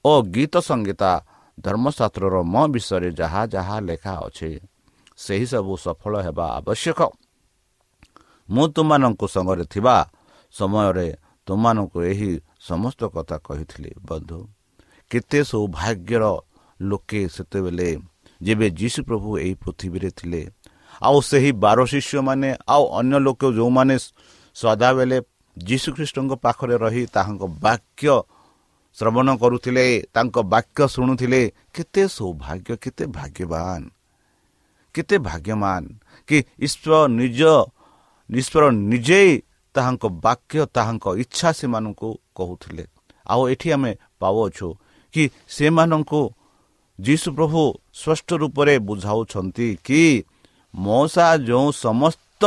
[0.05, 1.13] ଓ ଗୀତ ସଙ୍ଗୀତା
[1.61, 4.51] ଧର୍ମଶାସ୍ତ୍ରର ମୋ ବିଷୟରେ ଯାହା ଯାହା ଲେଖା ଅଛି
[5.19, 7.01] ସେହିସବୁ ସଫଳ ହେବା ଆବଶ୍ୟକ।
[8.49, 9.97] ମୁଁ ତୁମମାନଙ୍କ ସଙ୍ଗରେ ଥିବା
[10.55, 11.07] ସମୟରେ
[11.47, 12.31] ତୁମମାନଙ୍କୁ ଏହି
[12.69, 14.41] ସମସ୍ତ କଥା କହିଥିଲି ବନ୍ଧୁ।
[15.11, 16.25] କେତେ ସୌଭାଗ୍ୟର
[16.81, 17.89] ଲୋକେ ସେତେବେଳେ
[18.41, 20.43] ଯେବେ ଯୀଶୁ ପ୍ରଭୁ ଏହି ପୃଥିବୀରେ ଥିଲେ
[21.03, 23.97] ଆଉ ସେହି ବାର ଶିଷ୍ୟମାନେ ଆଉ ଅନ୍ୟ ଲୋକ ଯେଉଁମାନେ
[24.57, 25.19] ସଦାବେଳେ
[25.57, 28.13] ଯୀଶୁଖ୍ରୀଷ୍ଟଙ୍କ ପାଖରେ ରହି ତାହାଙ୍କ ବାକ୍ୟ
[28.97, 31.41] ଶ୍ରବଣ କରୁଥିଲେ ତାଙ୍କ ବାକ୍ୟ ଶୁଣୁଥିଲେ
[31.75, 33.81] କେତେ ସୌଭାଗ୍ୟ କେତେ ଭାଗ୍ୟବାନ
[34.95, 35.83] କେତେ ଭାଗ୍ୟମାନ
[36.29, 37.41] କି ଈଶ୍ୱର ନିଜ
[38.31, 39.21] ଈଶ୍ୱର ନିଜେ
[39.75, 42.85] ତାହାଙ୍କ ବାକ୍ୟ ତାହାଙ୍କ ଇଚ୍ଛା ସେମାନଙ୍କୁ କହୁଥିଲେ।
[43.27, 44.69] ଆଉ ଏଠି ଆମେ ପାଉଅଛୁ
[45.15, 46.23] କି ସେମାନଙ୍କୁ
[46.99, 47.63] ଯୀଶୁ ପ୍ରଭୁ
[47.95, 50.03] ସ୍ପଷ୍ଟ ରୂପରେ ବୁଝାଉଛନ୍ତି କି
[50.75, 52.43] ମଉସା ଯେଉଁ ସମସ୍ତ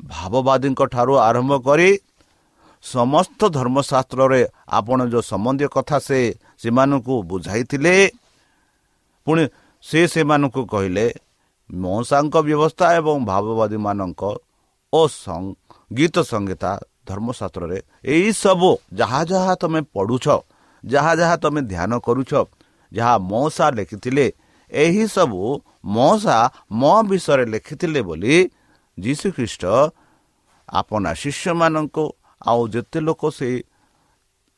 [0.00, 1.90] ଭାବବାଦୀଙ୍କ ଠାରୁ ଆରମ୍ଭ କରି
[2.84, 4.40] ସମସ୍ତ ଧର୍ମଶାସ୍ତ୍ରରେ
[4.78, 6.20] ଆପଣ ଯେଉଁ ସମ୍ବନ୍ଧୀୟ କଥା ସେ
[6.60, 7.94] ସେମାନଙ୍କୁ ବୁଝାଇଥିଲେ
[9.26, 9.42] ପୁଣି
[9.84, 11.06] ସେ ସେମାନଙ୍କୁ କହିଲେ
[11.70, 14.22] ମଉସାଙ୍କ ବ୍ୟବସ୍ଥା ଏବଂ ଭାବବାଦୀମାନଙ୍କ
[14.92, 15.00] ଓ
[15.90, 16.70] ଗୀତ ସଙ୍ଗୀତା
[17.06, 20.26] ଧର୍ମଶାସ୍ତ୍ରରେ ଏହିସବୁ ଯାହା ଯାହା ତୁମେ ପଢ଼ୁଛ
[20.92, 22.32] ଯାହା ଯାହା ତୁମେ ଧ୍ୟାନ କରୁଛ
[22.92, 24.26] ଯାହା ମଉସା ଲେଖିଥିଲେ
[24.72, 25.40] ଏହିସବୁ
[25.84, 26.36] ମଉସା
[26.72, 28.34] ମୋ ବିଷୟରେ ଲେଖିଥିଲେ ବୋଲି
[28.98, 29.64] ଯୀଶୁଖ୍ରୀଷ୍ଟ
[30.68, 32.04] ଆପଣା ଶିଷ୍ୟମାନଙ୍କୁ
[32.42, 33.48] ଆଉ ଯେତେ ଲୋକ ସେ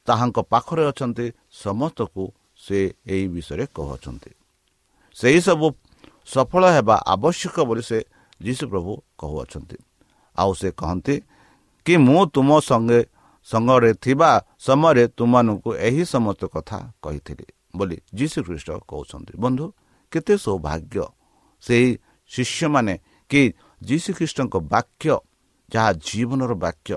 [0.07, 1.27] ତାହାଙ୍କ ପାଖରେ ଅଛନ୍ତି
[1.63, 2.25] ସମସ୍ତଙ୍କୁ
[2.57, 4.31] ସେ ଏହି ବିଷୟରେ କହୁଅଛନ୍ତି
[5.17, 5.67] ସେହିସବୁ
[6.27, 7.99] ସଫଳ ହେବା ଆବଶ୍ୟକ ବୋଲି ସେ
[8.43, 9.77] ଯୀଶୁ ପ୍ରଭୁ କହୁଅଛନ୍ତି।
[10.39, 11.15] ଆଉ ସେ କହନ୍ତି
[11.87, 13.01] କି ମୁଁ ତୁମ ସଙ୍ଗେ
[13.47, 14.31] ସଙ୍ଗରେ ଥିବା
[14.67, 19.65] ସମୟରେ ତୁମମାନଙ୍କୁ ଏହି ସମସ୍ତ କଥା କହିଥିଲି ବୋଲି ଯୀଶୁ ଖ୍ରୀଷ୍ଟ କହୁଛନ୍ତି। ବନ୍ଧୁ
[20.13, 20.97] କେତେ ସୌଭାଗ୍ୟ
[21.65, 21.91] ସେହି
[22.31, 22.95] ଶିଷ୍ୟମାନେ
[23.31, 23.43] କି
[23.83, 25.15] ଯୀଶୁଖ୍ରୀଷ୍ଟଙ୍କ ବାକ୍ୟ
[25.69, 26.93] ଯାହା ଜୀବନର ବାକ୍ୟ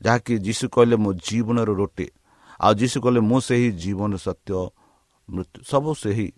[0.00, 2.06] ଯାହାକି ଯୀଶୁ କହିଲେ ମୋ ଜୀବନର ରୁଟି
[2.60, 4.52] ଆଉ ଯୀଶୁ କହିଲେ ମୁଁ ସେହି ଜୀବନ ସତ୍ୟ
[5.28, 6.28] ମୃତ୍ୟୁ ସବୁ ସେହି।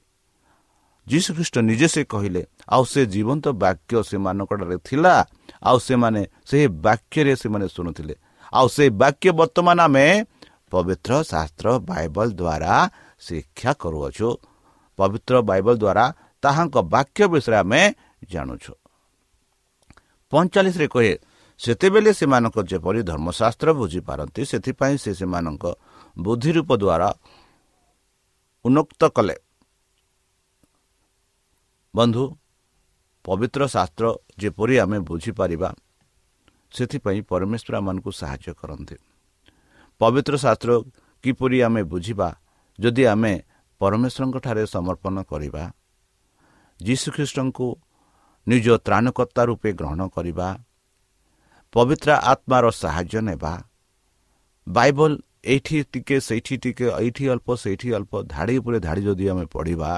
[1.06, 2.42] ଯୀଶୁଖ୍ରୀଷ୍ଟ ନିଜେ ସେ କହିଲେ
[2.74, 5.14] ଆଉ ସେ ଜୀବନ୍ତ ବାକ୍ୟ ସେମାନଙ୍କଠାରେ ଥିଲା
[5.62, 8.14] ଆଉ ସେମାନେ ସେହି ବାକ୍ୟରେ ସେମାନେ ଶୁଣୁଥିଲେ।
[8.52, 10.06] ଆଉ ସେ ବାକ୍ୟ ବର୍ତ୍ତମାନ ଆମେ
[10.70, 12.72] ପବିତ୍ର ଶାସ୍ତ୍ର ବାଇବଲ ଦ୍ୱାରା
[13.20, 14.28] ଶିକ୍ଷା କରୁଅଛୁ।
[14.98, 16.04] ପବିତ୍ର ବାଇବଲ ଦ୍ୱାରା
[16.42, 17.82] ତାହାଙ୍କ ବାକ୍ୟ ବିଷୟରେ ଆମେ
[18.30, 18.72] ଜାଣୁଛୁ।
[20.32, 21.12] ପଇଁଚାଳିଶରେ କହେ
[21.60, 25.64] ସେତେବେଳେ ସେମାନଙ୍କ ଯେପରି ଧର୍ମଶାସ୍ତ୍ର ବୁଝିପାରନ୍ତି ସେଥିପାଇଁ ସେ ସେମାନଙ୍କ
[26.16, 27.08] ବୁଦ୍ଧି ରୂପ ଦ୍ୱାରା
[28.64, 29.36] ଉନ୍ନୁକ୍ତ କଲେ।
[31.94, 32.24] ବନ୍ଧୁ
[33.24, 34.04] ପବିତ୍ର ଶାସ୍ତ୍ର
[34.38, 35.70] ଯେପରି ଆମେ ବୁଝିପାରିବା
[36.76, 38.96] ସେଥିପାଇଁ ପରମେଶ୍ୱର ଆମମାନଙ୍କୁ ସାହାଯ୍ୟ କରନ୍ତି।
[40.00, 40.70] ପବିତ୍ର ଶାସ୍ତ୍ର
[41.24, 42.28] କିପରି ଆମେ ବୁଝିବା
[42.78, 43.34] ଯଦି ଆମେ
[43.80, 45.64] ପରମେଶ୍ୱରଙ୍କଠାରେ ସମର୍ପଣ କରିବା
[46.80, 47.66] ଯୀଶୁଖ୍ରୀଷ୍ଟଙ୍କୁ
[48.46, 50.48] ନିଜ ତ୍ରାଣକର୍ତ୍ତା ରୂପେ ଗ୍ରହଣ କରିବା
[51.74, 53.54] ପବିତ୍ର ଆତ୍ମାର ସାହାଯ୍ୟ ନେବା
[54.66, 55.10] ବାଇବଲ
[55.46, 59.90] ଏଇଠି ଟିକେ ସେଇଠି ଟିକେ ଏଇଠି ଅଳ୍ପ ସେଇଠି ଅଳ୍ପ ଧାଡ଼ି ଉପରେ ଧାଡ଼ି ଯଦି ଆମେ ପଢ଼ିବା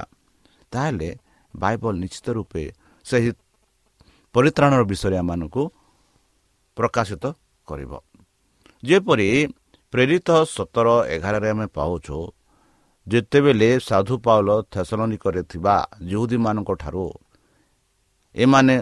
[0.71, 1.09] ତାହେଲେ
[1.53, 2.63] ବାଇବଲ ନିଶ୍ଚିତ ରୂପେ
[3.05, 3.29] ସେହି
[4.35, 5.63] ପରିତ୍ରାଣର ବିଷୟରେ ଆମମାନଙ୍କୁ
[6.79, 7.23] ପ୍ରକାଶିତ
[7.67, 7.91] କରିବ।
[8.83, 9.27] ଯେପରି
[9.93, 12.17] ପ୍ରେରିତ ସତର ଏଗାରରେ ଆମେ ପାଉଛୁ
[13.07, 15.75] ଯେତେବେଳେ ସାଧୁ ପାଉଲ ଥେସଲନିକରେ ଥିବା
[16.11, 17.05] ଯୁହୁଦୀମାନଙ୍କ ଠାରୁ
[18.35, 18.75] ଏମାନେ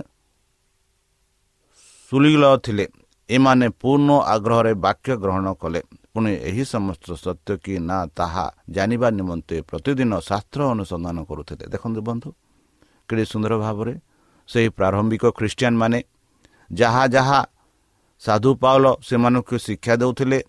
[2.11, 2.85] ସୁଲିଲ ଥିଲେ
[3.29, 5.81] ଏମାନେ ପୂର୍ଣ୍ଣ ଆଗ୍ରହରେ ବାକ୍ୟ ଗ୍ରହଣ କଲେ।
[6.13, 12.29] ପୁଣି ଏହି ସମସ୍ତ ସତ୍ୟ କି ନା ତାହା ଜାଣିବା ନିମନ୍ତେ ପ୍ରତିଦିନ ଶାସ୍ତ୍ର ଅନୁସନ୍ଧାନ କରୁଥିଲେ। ଦେଖନ୍ତୁ ବନ୍ଧୁ
[13.09, 13.93] କେଡ଼େ ସୁନ୍ଦର ଭାବରେ
[14.49, 15.99] ସେହି ପ୍ରାରମ୍ଭିକ ଖ୍ରୀଷ୍ଟିଆନ ମାନେ
[16.71, 17.39] ଯାହା ଯାହା
[18.21, 20.39] ସାଧୁ ପାଉଲ ସେମାନଙ୍କୁ ଶିକ୍ଷା ଦେଉଥିଲେ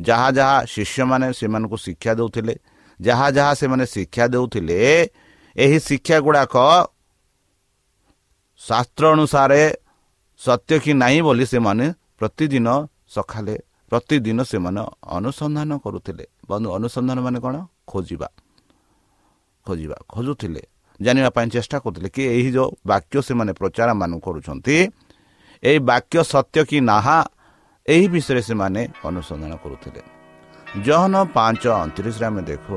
[0.00, 2.54] ଯାହା ଯାହା ଶିଷ୍ୟମାନେ ସେମାନଙ୍କୁ ଶିକ୍ଷା ଦେଉଥିଲେ
[3.00, 4.78] ଯାହା ଯାହା ସେମାନେ ଶିକ୍ଷା ଦେଉଥିଲେ
[5.56, 6.54] ଏହି ଶିକ୍ଷା ଗୁଡ଼ାକ
[8.60, 9.62] ଶାସ୍ତ୍ର ଅନୁସାରେ
[10.40, 11.86] ସତ୍ୟ କି ନାହିଁ ବୋଲି ସେମାନେ
[12.18, 12.68] ପ୍ରତିଦିନ
[13.08, 13.56] ସକାଳେ
[13.92, 14.82] ପ୍ରତିଦିନ ସେମାନେ
[15.16, 17.56] ଅନୁସନ୍ଧାନ କରୁଥିଲେ। ବନ୍ଧୁ ଅନୁସନ୍ଧାନ ମାନେ କ'ଣ?
[17.86, 18.28] ଖୋଜିବା।
[19.66, 20.62] ଖୋଜିବା ଖୋଜୁଥିଲେ।
[21.00, 24.76] ଜାଣିବା ପାଇଁ ଚେଷ୍ଟା କରୁଥିଲେ କି ଏହି ଯେଉଁ ବାକ୍ୟ ସେମାନେ ପ୍ରଚାର ମାନ କରୁଛନ୍ତି
[25.62, 27.18] ଏହି ବାକ୍ୟ ସତ୍ୟ କି ନାହା
[27.86, 30.02] ଏହି ବିଷୟରେ ସେମାନେ ଅନୁସନ୍ଧାନ କରୁଥିଲେ।
[30.86, 32.76] ଜହନ ପାଞ୍ଚ ଅଣତିରିଶରେ ଆମେ ଦେଖୁ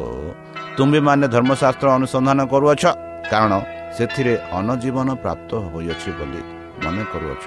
[0.78, 2.84] ତୁମ୍ଭେମାନେ ଧର୍ମଶାସ୍ତ୍ର ଅନୁସନ୍ଧାନ କରୁଅଛ
[3.32, 3.54] କାରଣ
[3.96, 6.42] ସେଥିରେ ଅନଜୀବନ ପ୍ରାପ୍ତ ହୋଇଅଛି ବୋଲି
[6.84, 7.46] ମନେ କରୁଅଛ।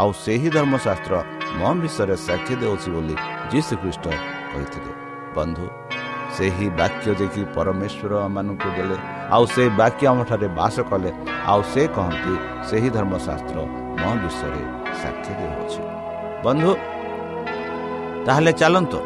[0.00, 1.12] ଆଉ ସେହି ଧର୍ମଶାସ୍ତ୍ର
[1.58, 3.14] ମୋ ବିଷୟରେ ସାକ୍ଷୀ ଦେଉଛି ବୋଲି
[3.52, 4.04] ଯୀଶୁ ଖ୍ରୀଷ୍ଟ
[4.52, 4.92] କହିଥିଲେ।
[5.36, 5.66] ବନ୍ଧୁ
[6.36, 8.96] ସେହି ବାକ୍ୟ ଦେଖି ପରମେଶ୍ୱର ଆମମାନଙ୍କୁ ଦେଲେ
[9.34, 11.10] ଆଉ ସେ ବାକ୍ୟ ଆମଠାରେ ବାସ କଲେ
[11.52, 12.34] ଆଉ ସେ କହନ୍ତି
[12.68, 13.58] ସେହି ଧର୍ମଶାସ୍ତ୍ର
[14.00, 14.62] ମୋ ବିଷୟରେ
[15.00, 15.80] ସାକ୍ଷୀ ଦେଉଅଛି
[16.44, 16.70] ବନ୍ଧୁ
[18.26, 18.98] ତାହେଲେ ଚାଲନ୍ତୁ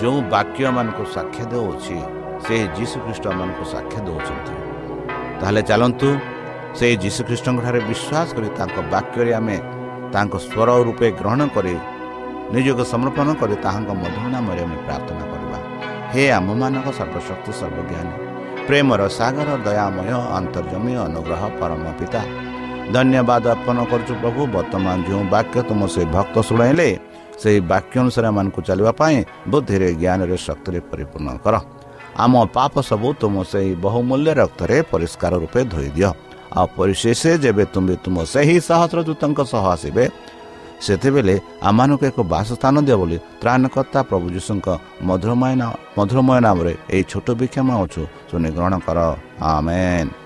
[0.00, 1.96] ଯେଉଁ ବାକ୍ୟମାନଙ୍କୁ ସାକ୍ଷ୍ୟ ଦେଉଅଛି
[2.44, 4.54] ସେହି ଯୀଶୁଖ୍ରୀଷ୍ଟ ମାନଙ୍କୁ ସାକ୍ଷ୍ୟ ଦେଉଛନ୍ତି
[5.40, 6.08] ତାହେଲେ ଚାଲନ୍ତୁ
[6.78, 9.56] ସେହି ଯୀଶୁଖ୍ରୀଷ୍ଟଙ୍କଠାରେ ବିଶ୍ୱାସ କରି ତାଙ୍କ ବାକ୍ୟରେ ଆମେ
[10.14, 11.74] ତାଙ୍କ ସ୍ୱର ରୂପେ ଗ୍ରହଣ କରି
[12.54, 15.58] ନିଜକୁ ସମର୍ପଣ କରି ତାହାଙ୍କ ମଧୁର ନାମରେ ଆମେ ପ୍ରାର୍ଥନା କରିବା
[16.12, 18.14] ହେ ଆମମାନଙ୍କ ସର୍ବଶକ୍ତି ସର୍ବଜ୍ଞାନୀ
[18.66, 22.22] ପ୍ରେମର ସାଗର ଦୟାମୟ ଅନ୍ତର୍ଜମୀ ଅନୁଗ୍ରହ ପରମ ପିତା
[22.94, 26.88] ଧନ୍ୟବାଦ ଅର୍ପଣ କରୁଛୁ ପ୍ରଭୁ। ବର୍ତ୍ତମାନ ଯେଉଁ ବାକ୍ୟ ତୁମ ସେ ଭକ୍ତ ଶୁଣାଇଲେ
[27.40, 29.16] ସେହି ବାକ୍ୟ ଅନୁସାରେ ଏମାନଙ୍କୁ ଚାଲିବା ପାଇଁ
[29.50, 31.54] ବୁଦ୍ଧିରେ ଜ୍ଞାନରେ ଶକ୍ତିରେ ପରିପୂର୍ଣ୍ଣ କର।
[32.24, 36.10] ଆମ ପାପ ସବୁ ତୁମ ସେହି ବହୁମୂଲ୍ୟ ରକ୍ତରେ ପରିଷ୍କାର ରୂପେ ଧୋଇ ଦିଅ
[36.56, 40.04] ଆଉ ପରିଶେଷ ଯେବେ ତୁମେ ତୁମ ସେହି ସହସ୍ର ଦୂତଙ୍କ ସହ ଆସିବେ
[40.84, 41.34] ସେତେବେଳେ
[41.68, 44.66] ଆମମାନଙ୍କୁ ଏକ ବାସସ୍ଥାନ ଦିଅ ବୋଲି ତ୍ରାଣକର୍ତ୍ତା ପ୍ରଭୁ ଯୀଶୁଙ୍କ
[45.08, 45.52] ମଧୁରମୟ
[45.98, 48.98] ମଧୁରମୟ ନାମରେ ଏହି ଛୋଟ ବିକ୍ଷମ ଅଛୁ ଶୁଣି ଗ୍ରହଣ କର।
[49.52, 50.25] ଆମେନ୍।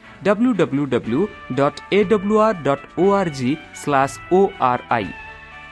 [0.25, 1.21] W W W
[1.59, 5.07] dot A W R dot O R G slash O R I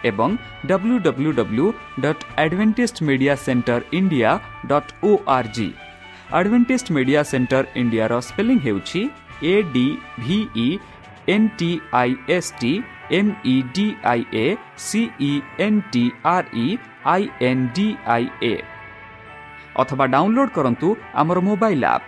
[0.09, 1.67] ଏବଂ W W W
[2.05, 4.31] dot Adventist media centre India
[4.71, 5.67] dot O R G
[6.37, 9.01] Adventist media centre ଇଣ୍ଡିଆର ସ୍ପେଲିଂ ହେଉଛି
[9.43, 9.85] A D
[10.19, 10.67] V E
[11.27, 12.73] N T I S T
[13.17, 14.45] M E D I A
[14.85, 15.31] C E
[15.65, 16.03] N T
[16.35, 16.67] R E
[17.13, 18.53] I N D I A
[19.81, 22.07] ଅଥବା download କରନ୍ତୁ ଆମର mobile app